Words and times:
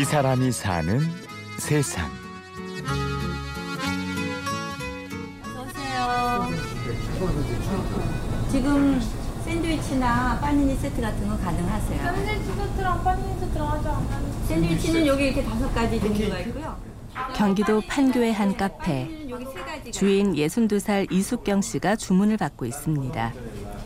이 0.00 0.04
사람이 0.04 0.50
사는 0.50 0.98
세상. 1.58 2.10
어서 5.44 5.62
오세요. 5.62 6.48
지금 8.50 8.98
샌드위치나 9.44 10.40
빠니니 10.40 10.76
세트 10.76 11.02
같은 11.02 11.28
거 11.28 11.36
가능하세요? 11.36 12.02
샌드위치 12.02 12.46
세트랑 12.50 13.04
빠니니 13.04 13.40
세트랑 13.40 13.68
하지 13.68 13.88
않나요? 13.88 14.32
샌드위치는 14.48 15.06
여기 15.06 15.24
이렇게 15.26 15.44
다섯 15.44 15.74
가지 15.74 16.00
종류가 16.00 16.38
있고요. 16.38 16.78
경기도 17.34 17.82
판교의 17.86 18.32
한 18.32 18.56
카페. 18.56 19.06
주인 19.92 20.32
62살 20.34 21.12
이숙경 21.12 21.60
씨가 21.60 21.96
주문을 21.96 22.38
받고 22.38 22.64
있습니다. 22.64 23.34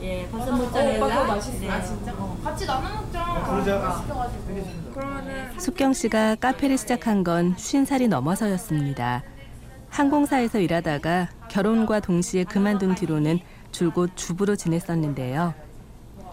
예, 0.03 0.29
버섯 0.31 0.53
어, 0.53 0.57
모짜렐라. 0.57 1.09
네. 1.09 1.71
아, 1.71 1.83
진짜? 1.83 2.15
같이 2.45 2.67
나눠 2.67 3.01
숙경 5.59 5.93
씨가 5.93 6.37
카페를 6.37 6.77
시작한 6.77 7.25
건 7.25 7.55
50살이 7.57 8.09
넘어서였습니다. 8.09 9.23
항공사에서 9.89 10.59
일하다가 10.59 11.29
결혼과 11.49 12.01
동시에 12.01 12.45
그만둔 12.45 12.95
뒤로는 12.95 13.39
줄곧 13.71 14.11
주부로 14.17 14.57
지냈었는데요. 14.57 15.55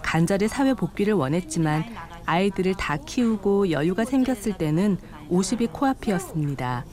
간절히 0.02 0.48
사회 0.48 0.74
복귀를 0.74 1.14
원했지만 1.14 1.86
아이들을 2.26 2.76
다 2.76 2.98
키우고 2.98 3.72
여유가 3.72 4.04
생겼을 4.04 4.58
때는 4.58 4.98
50이 5.30 5.72
코앞이었습니다. 5.72 6.86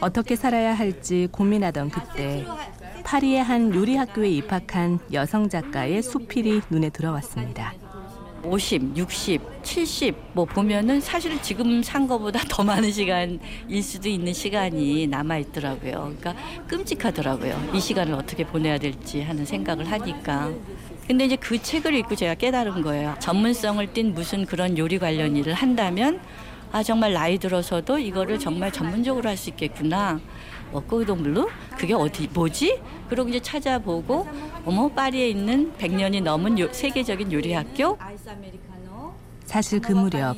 어떻게 0.00 0.36
살아야 0.36 0.74
할지 0.74 1.28
고민하던 1.30 1.90
그때 1.90 2.46
파리의 3.04 3.42
한 3.42 3.74
요리 3.74 3.96
학교에 3.96 4.30
입학한 4.30 5.00
여성 5.12 5.48
작가의 5.48 6.02
수필이 6.02 6.62
눈에 6.70 6.90
들어왔습니다. 6.90 7.74
50, 8.42 8.96
60, 8.96 9.40
70 9.62 10.14
뭐 10.32 10.44
보면은 10.44 11.00
사실은 11.00 11.40
지금 11.42 11.82
산 11.82 12.06
거보다 12.06 12.40
더 12.48 12.62
많은 12.64 12.90
시간일 12.90 13.82
수도 13.82 14.08
있는 14.08 14.32
시간이 14.32 15.06
남아 15.06 15.38
있더라고요. 15.38 16.14
그러니까 16.18 16.34
끔찍하더라고요. 16.66 17.70
이 17.74 17.80
시간을 17.80 18.14
어떻게 18.14 18.44
보내야 18.46 18.78
될지 18.78 19.20
하는 19.22 19.44
생각을 19.44 19.90
하니까. 19.90 20.50
근데 21.06 21.24
이제 21.26 21.36
그 21.36 21.60
책을 21.60 21.94
읽고 21.94 22.14
제가 22.16 22.34
깨달은 22.34 22.82
거예요. 22.82 23.14
전문성을 23.18 23.84
띤 23.92 24.14
무슨 24.14 24.46
그런 24.46 24.78
요리 24.78 24.98
관련 24.98 25.36
일을 25.36 25.52
한다면 25.54 26.20
아 26.72 26.82
정말 26.82 27.12
나이 27.12 27.36
들어서도 27.38 27.98
이거를 27.98 28.38
정말 28.38 28.72
전문적으로 28.72 29.28
할 29.28 29.36
수 29.36 29.50
있겠구나. 29.50 30.20
뭐 30.70 30.82
꼬동블루 30.82 31.48
그게 31.76 31.94
어디 31.94 32.28
뭐지? 32.32 32.80
그러고 33.08 33.28
이제 33.28 33.40
찾아보고 33.40 34.26
어머 34.64 34.88
파리에 34.88 35.28
있는 35.28 35.72
100년이 35.78 36.22
넘은 36.22 36.58
요, 36.58 36.72
세계적인 36.72 37.32
요리 37.32 37.52
학교 37.52 37.96
아이스 37.98 38.28
아메리카노. 38.28 39.12
사실 39.46 39.80
그 39.80 39.92
무렵 39.92 40.36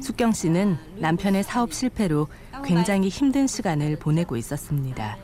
숙경 0.00 0.32
씨는 0.32 0.76
남편의 0.96 1.42
사업 1.42 1.72
실패로 1.72 2.28
굉장히 2.64 3.08
힘든 3.08 3.46
시간을 3.46 3.96
보내고 3.96 4.36
있었습니다. 4.36 5.16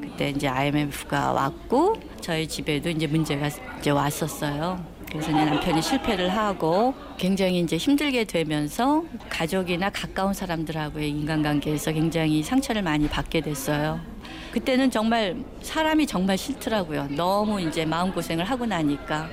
그때 0.00 0.30
이제 0.30 0.48
IMF가 0.48 1.32
왔고 1.32 1.96
저희 2.20 2.46
집에도 2.46 2.90
이제 2.90 3.06
문제가 3.06 3.48
이제 3.78 3.90
왔었어요. 3.90 4.84
그래서 5.10 5.30
이제 5.30 5.44
남편이 5.44 5.80
실패를 5.80 6.28
하고 6.28 6.94
굉장히 7.16 7.60
이제 7.60 7.76
힘들게 7.76 8.24
되면서 8.24 9.04
가족이나 9.30 9.90
가까운 9.90 10.34
사람들하고의 10.34 11.08
인간관계에서 11.08 11.92
굉장히 11.92 12.42
상처를 12.42 12.82
많이 12.82 13.08
받게 13.08 13.40
됐어요. 13.40 14.00
그때는 14.52 14.90
정말 14.90 15.36
사람이 15.62 16.06
정말 16.06 16.36
싫더라고요. 16.36 17.08
너무 17.16 17.60
이제 17.60 17.84
마음고생을 17.84 18.44
하고 18.44 18.66
나니까. 18.66 19.28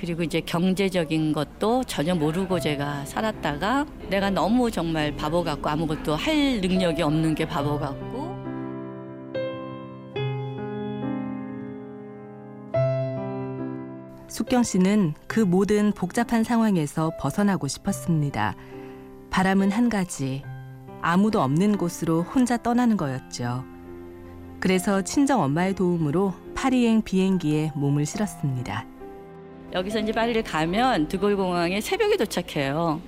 그리고 0.00 0.24
이제 0.24 0.40
경제적인 0.40 1.32
것도 1.32 1.84
전혀 1.84 2.12
모르고 2.16 2.58
제가 2.58 3.04
살았다가 3.04 3.86
내가 4.08 4.30
너무 4.30 4.68
정말 4.68 5.14
바보 5.14 5.44
같고 5.44 5.68
아무것도 5.68 6.16
할 6.16 6.60
능력이 6.60 7.02
없는 7.02 7.36
게 7.36 7.46
바보 7.46 7.78
같고 7.78 8.11
숙경 14.32 14.62
씨는 14.62 15.12
그 15.26 15.40
모든 15.40 15.92
복잡한 15.92 16.42
상황에서 16.42 17.12
벗어나고 17.20 17.68
싶었습니다. 17.68 18.56
바람은 19.28 19.70
한 19.70 19.90
가지. 19.90 20.42
아무도 21.02 21.42
없는 21.42 21.76
곳으로 21.76 22.22
혼자 22.22 22.56
떠나는 22.56 22.96
거였죠. 22.96 23.62
그래서 24.58 25.02
친정 25.02 25.42
엄마의 25.42 25.74
도움으로 25.74 26.32
파리행 26.54 27.02
비행기에 27.02 27.72
몸을 27.74 28.06
실었습니다. 28.06 28.86
여기서 29.74 30.00
이제 30.00 30.12
파리를 30.12 30.42
가면 30.44 31.08
드골 31.08 31.36
공항에 31.36 31.82
새벽에 31.82 32.16
도착해요. 32.16 33.02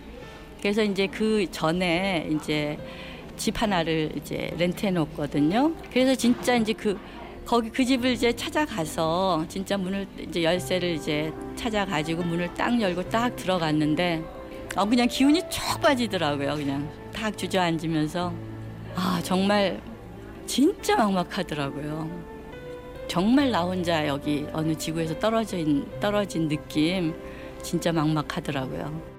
그래서 0.61 0.83
이제 0.83 1.06
그 1.06 1.51
전에 1.51 2.29
이제 2.33 2.79
집 3.39 3.62
하나를 3.62 4.12
이제 4.17 4.55
렌트해 4.59 4.91
놓거든요. 4.91 5.73
그래서 5.91 6.15
진짜 6.15 6.55
이제 6.55 6.75
그 6.75 6.99
거기 7.47 7.69
그 7.69 7.84
집을 7.84 8.12
이제 8.12 8.32
찾아가서 8.32 9.44
진짜 9.49 9.77
문을 9.77 10.06
이제 10.19 10.43
열쇠를 10.43 10.91
이제 10.94 11.32
찾아가지고 11.56 12.22
문을 12.22 12.55
딱 12.55 12.81
열고 12.81 13.09
딱 13.10 13.37
들어갔는데 13.37 14.25
어 14.77 14.84
그냥 14.87 15.06
기운이 15.06 15.43
쭉 15.50 15.81
빠지더라고요. 15.81 16.55
그냥 16.55 16.88
딱 17.12 17.37
주저앉으면서 17.37 18.32
아 18.97 19.21
정말 19.22 19.81
진짜 20.47 20.97
막막하더라고요. 20.97 22.34
정말 23.09 23.50
나 23.50 23.62
혼자 23.62 24.06
여기 24.09 24.47
어느 24.53 24.75
지구에서 24.75 25.19
떨어진 25.19 25.87
떨어진 26.00 26.49
느낌 26.49 27.15
진짜 27.62 27.93
막막하더라고요. 27.93 29.15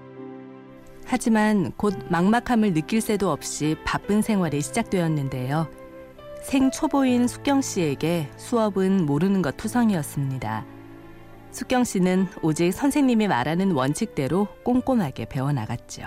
하지만 1.05 1.71
곧 1.77 1.93
막막함을 2.09 2.73
느낄 2.73 2.99
새도 2.99 3.31
없이 3.31 3.75
바쁜 3.85 4.23
생활이 4.23 4.61
시작되었는데요. 4.61 5.84
생초보인 6.49 7.27
숙경 7.27 7.61
씨에게 7.61 8.29
수업은 8.37 9.07
모르는 9.07 9.41
것 9.41 9.57
투성이었습니다. 9.57 10.63
숙경 11.49 11.83
씨는 11.83 12.27
오직 12.43 12.71
선생님이 12.71 13.27
말하는 13.27 13.71
원칙대로 13.71 14.47
꼼꼼하게 14.63 15.25
배워나갔죠. 15.25 16.03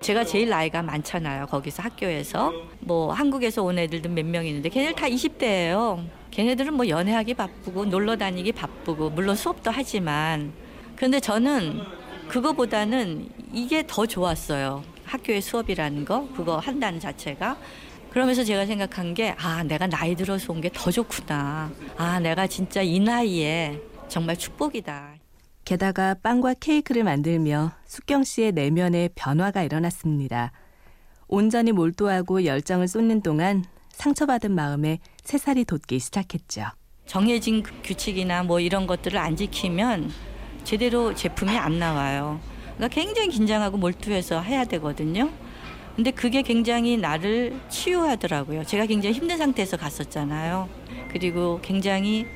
제가 0.00 0.24
제일 0.24 0.48
나이가 0.48 0.82
많잖아요. 0.82 1.46
거기서 1.46 1.84
학교에서 1.84 2.52
뭐 2.80 3.12
한국에서 3.12 3.62
온 3.62 3.78
애들도 3.78 4.08
몇 4.08 4.24
명 4.26 4.44
있는데 4.46 4.70
걔네들 4.70 4.96
다 4.96 5.06
20대예요. 5.06 6.04
걔네들은 6.32 6.74
뭐 6.74 6.88
연애하기 6.88 7.34
바쁘고 7.34 7.84
놀러 7.84 8.16
다니기 8.16 8.50
바쁘고 8.50 9.10
물론 9.10 9.36
수업도 9.36 9.70
하지만 9.70 10.52
그런데 10.96 11.20
저는 11.20 11.80
그거보다는 12.26 13.28
이게 13.52 13.84
더 13.86 14.04
좋았어요. 14.04 14.82
학교의 15.04 15.40
수업이라는 15.40 16.04
거 16.04 16.28
그거 16.34 16.58
한다는 16.58 16.98
자체가 16.98 17.56
그러면서 18.16 18.44
제가 18.44 18.64
생각한 18.64 19.12
게 19.12 19.34
아 19.38 19.62
내가 19.62 19.86
나이 19.86 20.14
들어서 20.14 20.50
온 20.50 20.62
게 20.62 20.70
더 20.72 20.90
좋구나. 20.90 21.70
아 21.98 22.18
내가 22.18 22.46
진짜 22.46 22.80
이 22.80 22.98
나이에 22.98 23.78
정말 24.08 24.38
축복이다. 24.38 25.16
게다가 25.66 26.14
빵과 26.22 26.54
케이크를 26.54 27.04
만들며 27.04 27.72
숙경 27.84 28.24
씨의 28.24 28.52
내면에 28.52 29.10
변화가 29.14 29.64
일어났습니다. 29.64 30.52
온전히 31.28 31.72
몰두하고 31.72 32.46
열정을 32.46 32.88
쏟는 32.88 33.20
동안 33.20 33.66
상처받은 33.90 34.50
마음에 34.54 34.98
새살이 35.22 35.66
돋기 35.66 35.98
시작했죠. 35.98 36.62
정해진 37.04 37.62
그 37.62 37.70
규칙이나 37.82 38.44
뭐 38.44 38.60
이런 38.60 38.86
것들을 38.86 39.18
안 39.18 39.36
지키면 39.36 40.10
제대로 40.64 41.14
제품이 41.14 41.54
안 41.58 41.78
나와요. 41.78 42.40
그러니까 42.76 42.88
굉장히 42.98 43.28
긴장하고 43.28 43.76
몰두해서 43.76 44.40
해야 44.40 44.64
되거든요. 44.64 45.28
근데 45.96 46.10
그게 46.10 46.42
굉장히 46.42 46.98
나를 46.98 47.58
치유하더라고요. 47.70 48.64
제가 48.64 48.84
굉장히 48.84 49.14
힘든 49.14 49.38
상태에서 49.38 49.78
갔었잖아요. 49.78 50.68
그리고 51.10 51.58
굉장히 51.62 52.26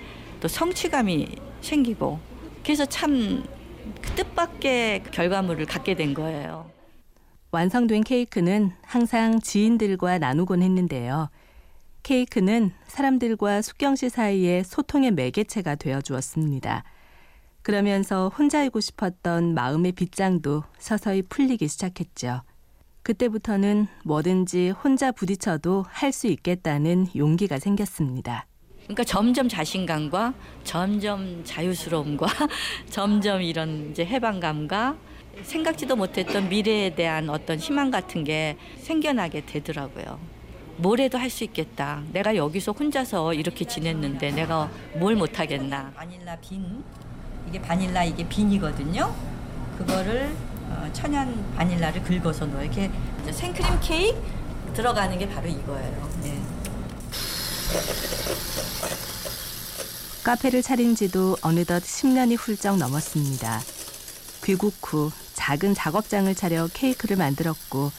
또 0.40 0.48
성취감이 0.48 1.28
생기고 1.60 2.18
그래서 2.64 2.86
참그 2.86 4.14
뜻밖의 4.16 5.02
결과물을 5.12 5.66
갖게 5.66 5.94
된 5.94 6.14
거예요. 6.14 6.70
완성된 7.50 8.04
케이크는 8.04 8.72
항상 8.82 9.40
지인들과 9.40 10.18
나누곤 10.18 10.62
했는데요. 10.62 11.28
케이크는 12.02 12.72
사람들과 12.86 13.60
숙경 13.60 13.94
씨 13.94 14.08
사이의 14.08 14.64
소통의 14.64 15.10
매개체가 15.10 15.74
되어 15.74 16.00
주었습니다. 16.00 16.82
그러면서 17.60 18.30
혼자이고 18.30 18.80
싶었던 18.80 19.52
마음의 19.52 19.92
빗장도 19.92 20.64
서서히 20.78 21.20
풀리기 21.20 21.68
시작했죠. 21.68 22.40
그때부터는 23.02 23.86
뭐든지 24.04 24.70
혼자 24.70 25.10
부딪혀도 25.12 25.84
할 25.88 26.12
수 26.12 26.26
있겠다는 26.26 27.06
용기가 27.16 27.58
생겼습니다. 27.58 28.46
그러니까 28.84 29.04
점점 29.04 29.48
자신감과 29.48 30.34
점점 30.64 31.42
자유스러움과 31.44 32.26
점점 32.90 33.40
이런 33.42 33.90
이제 33.90 34.04
해방감과 34.04 34.96
생각지도 35.42 35.94
못했던 35.94 36.48
미래에 36.48 36.94
대한 36.96 37.30
어떤 37.30 37.58
희망 37.58 37.90
같은 37.92 38.24
게 38.24 38.56
생겨나게 38.78 39.46
되더라고요. 39.46 40.18
뭘 40.78 40.98
해도 40.98 41.18
할 41.18 41.30
수 41.30 41.44
있겠다. 41.44 42.02
내가 42.12 42.34
여기서 42.34 42.72
혼자서 42.72 43.34
이렇게 43.34 43.64
지냈는데 43.64 44.32
내가 44.32 44.68
뭘 44.98 45.14
못하겠나. 45.14 45.92
바닐라 45.94 46.36
빈 46.40 46.82
이게 47.48 47.60
바닐라 47.60 48.02
이게 48.02 48.26
빈이거든요. 48.28 49.14
그거를 49.78 50.30
어, 50.70 50.88
천연 50.92 51.52
바닐라를 51.54 52.02
긁어서 52.02 52.46
넣어요. 52.46 52.64
이렇게 52.64 52.90
생크림 53.30 53.78
케이크 53.80 54.18
들어가는 54.74 55.18
게 55.18 55.28
바로 55.28 55.48
이거예요. 55.48 56.10
네. 56.22 56.40
카페를 60.22 60.62
차린 60.62 60.94
지도 60.94 61.36
어느덧 61.42 61.82
10년이 61.82 62.36
훌쩍 62.38 62.76
넘었습니다. 62.76 63.60
귀국 64.44 64.74
후 64.82 65.10
작은 65.34 65.74
작업장을 65.74 66.32
차려 66.34 66.68
케이크를 66.72 67.16
만들었고 67.16 67.90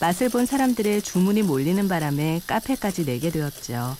맛을 0.00 0.28
본 0.28 0.46
사람들의 0.46 1.02
주문이 1.02 1.42
몰리는 1.42 1.86
바람에 1.88 2.40
카페까지 2.46 3.04
내게 3.04 3.30
되었죠. 3.30 3.96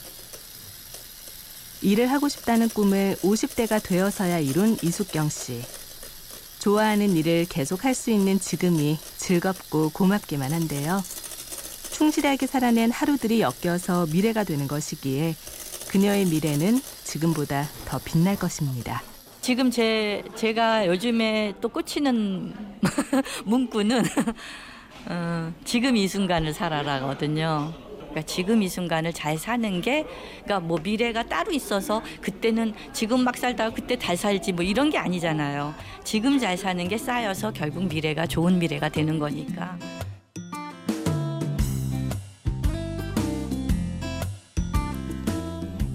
일을 1.82 2.10
하고 2.10 2.28
싶다는 2.28 2.68
꿈을 2.68 3.16
50대가 3.22 3.82
되어서야 3.82 4.38
이룬 4.38 4.76
이숙경 4.82 5.28
씨. 5.28 5.62
좋아하는 6.62 7.16
일을 7.16 7.46
계속 7.48 7.84
할 7.84 7.92
수 7.92 8.12
있는 8.12 8.38
지금이 8.38 8.96
즐겁고 9.16 9.90
고맙기만 9.90 10.52
한데요. 10.52 11.02
충실하게 11.90 12.46
살아낸 12.46 12.92
하루들이 12.92 13.40
엮여서 13.40 14.06
미래가 14.12 14.44
되는 14.44 14.68
것이기에 14.68 15.34
그녀의 15.90 16.26
미래는 16.26 16.80
지금보다 17.02 17.64
더 17.84 17.98
빛날 17.98 18.36
것입니다. 18.36 19.02
지금 19.40 19.72
제 19.72 20.22
제가 20.36 20.86
요즘에 20.86 21.54
또 21.60 21.68
꽂히는 21.68 22.54
문구는 23.44 24.04
어, 25.10 25.52
지금 25.64 25.96
이 25.96 26.06
순간을 26.06 26.54
살아라거든요. 26.54 27.74
그러니까 28.12 28.22
지금 28.22 28.62
이 28.62 28.68
순간을 28.68 29.12
잘 29.12 29.38
사는 29.38 29.80
게 29.80 30.04
그러니까 30.44 30.60
뭐 30.60 30.78
미래가 30.82 31.24
따로 31.24 31.50
있어서 31.52 32.02
그때는 32.20 32.74
지금 32.92 33.24
막 33.24 33.36
살다가 33.36 33.74
그때 33.74 33.98
잘 33.98 34.16
살지 34.16 34.52
뭐 34.52 34.62
이런 34.62 34.90
게 34.90 34.98
아니잖아요. 34.98 35.74
지금 36.04 36.38
잘 36.38 36.56
사는 36.56 36.86
게 36.86 36.98
쌓여서 36.98 37.52
결국 37.52 37.84
미래가 37.84 38.26
좋은 38.26 38.58
미래가 38.58 38.90
되는 38.90 39.18
거니까. 39.18 39.78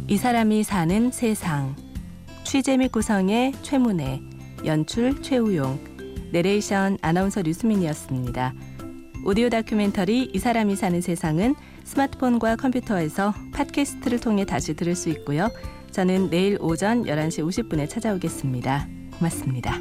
이 0.10 0.18
사람이 0.18 0.64
사는 0.64 1.12
세상. 1.12 1.76
취재 2.44 2.78
및 2.78 2.92
구성의 2.94 3.52
최문혜, 3.62 4.22
연출 4.66 5.22
최우용, 5.22 5.80
내레이션 6.32 6.98
아나운서 7.02 7.42
류수민이었습니다. 7.42 8.54
오디오 9.26 9.50
다큐멘터리 9.50 10.32
이 10.34 10.40
사람이 10.40 10.78
사는 10.78 11.02
세상은 11.02 11.56
스마트폰과 11.88 12.58
컴퓨터에서 12.58 13.34
팟캐스트를 13.54 14.20
통해 14.20 14.46
다시 14.46 14.76
들을 14.76 14.94
수 14.96 15.10
있고요. 15.10 15.50
저는 15.92 16.30
내일 16.30 16.58
오전 16.60 17.04
11시 17.06 17.44
50분에 17.48 17.90
찾아오겠습니다. 17.90 18.88
고맙습니다. 19.18 19.80